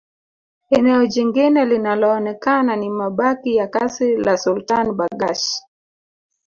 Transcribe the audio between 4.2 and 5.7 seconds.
Sultan Barghash